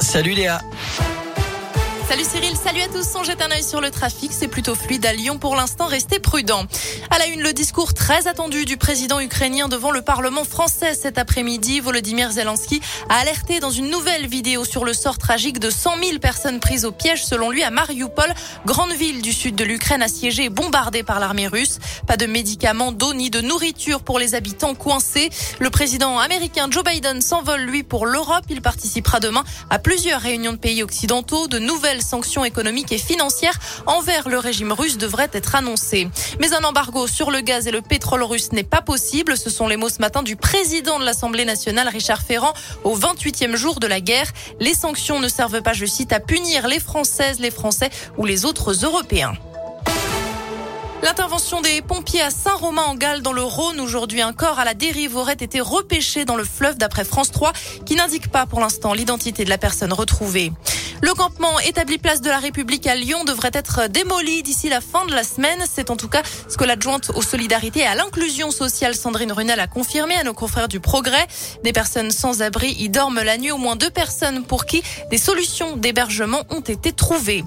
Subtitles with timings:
[0.00, 0.60] Salut Léa.
[2.10, 3.06] Salut Cyril, salut à tous.
[3.14, 4.32] On jette un œil sur le trafic.
[4.32, 5.86] C'est plutôt fluide à Lyon pour l'instant.
[5.86, 6.64] Restez prudents.
[7.08, 11.18] À la une, le discours très attendu du président ukrainien devant le Parlement français cet
[11.18, 11.78] après-midi.
[11.78, 16.18] Volodymyr Zelensky a alerté dans une nouvelle vidéo sur le sort tragique de 100 000
[16.18, 18.34] personnes prises au piège, selon lui, à Mariupol,
[18.66, 21.78] grande ville du sud de l'Ukraine assiégée et bombardée par l'armée russe.
[22.08, 25.30] Pas de médicaments, d'eau ni de nourriture pour les habitants coincés.
[25.60, 28.46] Le président américain Joe Biden s'envole, lui, pour l'Europe.
[28.48, 31.46] Il participera demain à plusieurs réunions de pays occidentaux.
[31.46, 36.08] De nouvelles sanctions économiques et financières envers le régime russe devraient être annoncées.
[36.40, 39.36] Mais un embargo sur le gaz et le pétrole russe n'est pas possible.
[39.36, 42.52] Ce sont les mots ce matin du président de l'Assemblée nationale, Richard Ferrand,
[42.84, 44.30] au 28e jour de la guerre.
[44.60, 48.44] Les sanctions ne servent pas, je cite, à punir les Françaises, les Français ou les
[48.44, 49.34] autres Européens.
[51.02, 54.74] L'intervention des pompiers à Saint-Romain en Galles dans le Rhône aujourd'hui un corps à la
[54.74, 57.54] dérive aurait été repêché dans le fleuve d'après France 3
[57.86, 60.52] qui n'indique pas pour l'instant l'identité de la personne retrouvée.
[61.02, 65.06] Le campement établi place de la République à Lyon devrait être démoli d'ici la fin
[65.06, 65.64] de la semaine.
[65.70, 69.60] C'est en tout cas ce que l'adjointe aux solidarités et à l'inclusion sociale Sandrine Runel
[69.60, 71.26] a confirmé à nos confrères du Progrès.
[71.64, 75.18] Des personnes sans abri y dorment la nuit, au moins deux personnes pour qui des
[75.18, 77.44] solutions d'hébergement ont été trouvées.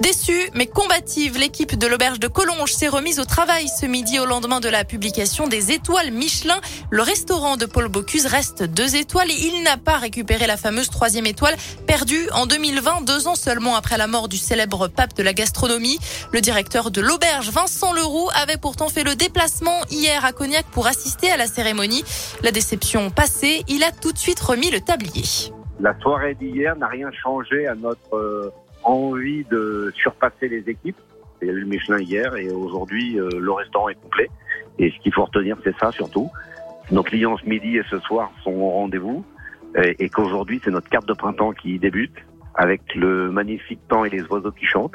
[0.00, 4.26] Déçue mais combative, l'équipe de l'auberge de Collonges s'est remise au travail ce midi au
[4.26, 6.60] lendemain de la publication des étoiles Michelin.
[6.90, 10.90] Le restaurant de Paul Bocuse reste deux étoiles et il n'a pas récupéré la fameuse
[10.90, 11.54] troisième étoile
[11.86, 15.98] perdue en 2020, deux ans seulement après la mort du célèbre pape de la gastronomie.
[16.32, 20.88] Le directeur de l'auberge, Vincent Leroux, avait pourtant fait le déplacement hier à Cognac pour
[20.88, 22.02] assister à la cérémonie.
[22.42, 25.52] La déception passée, il a tout de suite remis le tablier.
[25.78, 28.52] La soirée d'hier n'a rien changé à notre euh,
[28.84, 30.96] envie de surpasser les équipes.
[31.42, 34.28] Il y a eu le Michelin hier et aujourd'hui euh, le restaurant est complet.
[34.78, 36.30] Et ce qu'il faut retenir, c'est ça surtout.
[36.90, 39.24] Nos clients ce midi et ce soir sont au rendez-vous
[39.76, 42.14] et, qu'aujourd'hui c'est notre carte de printemps qui débute
[42.54, 44.94] avec le magnifique temps et les oiseaux qui chantent.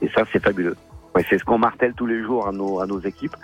[0.00, 0.76] Et ça, c'est fabuleux.
[1.14, 3.36] Ouais, c'est ce qu'on martèle tous les jours à nos, à nos équipes.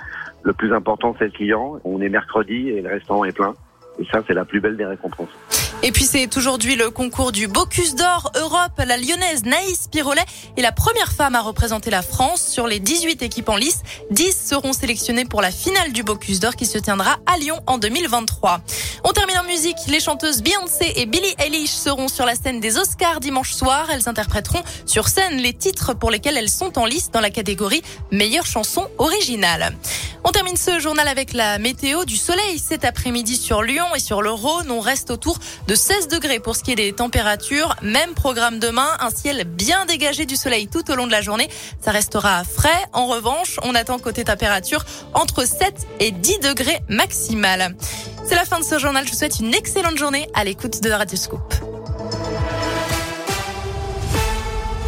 [0.42, 1.80] Le plus important, c'est le client.
[1.84, 3.54] On est mercredi et le restaurant est plein.
[3.98, 5.61] Et ça, c'est la plus belle des récompenses.
[5.82, 8.72] Et puis c'est aujourd'hui le concours du Bocuse d'Or Europe.
[8.86, 10.24] La lyonnaise Naïs Pirolet
[10.56, 12.42] est la première femme à représenter la France.
[12.42, 16.56] Sur les 18 équipes en lice, 10 seront sélectionnées pour la finale du Bocuse d'Or
[16.56, 18.60] qui se tiendra à Lyon en 2023.
[19.04, 19.76] On termine en musique.
[19.88, 23.88] Les chanteuses Beyoncé et Billie Eilish seront sur la scène des Oscars dimanche soir.
[23.90, 27.82] Elles interpréteront sur scène les titres pour lesquels elles sont en lice dans la catégorie
[28.10, 29.74] meilleure chanson originale.
[30.24, 34.22] On termine ce journal avec la météo du soleil cet après-midi sur Lyon et sur
[34.22, 34.70] le Rhône.
[34.70, 37.74] On reste autour de 16 degrés pour ce qui est des températures.
[37.82, 41.48] Même programme demain, un ciel bien dégagé du soleil tout au long de la journée.
[41.80, 42.70] Ça restera frais.
[42.92, 47.74] En revanche, on attend côté température entre 7 et 10 degrés maximal.
[48.24, 49.04] C'est la fin de ce journal.
[49.04, 51.40] Je vous souhaite une excellente journée à l'écoute de Radio Scoop.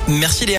[0.08, 0.52] Merci Léa.